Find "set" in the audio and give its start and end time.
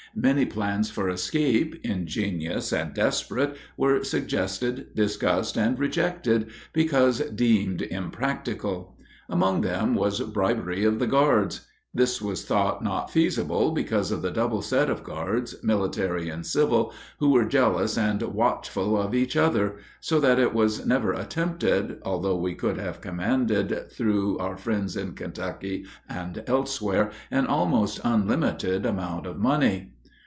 14.61-14.89